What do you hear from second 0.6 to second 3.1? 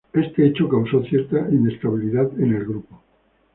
causó cierta inestabilidad en el grupo.